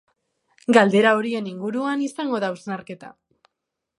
[0.77, 3.13] Galdera horien inguruan izango da hausnarketa.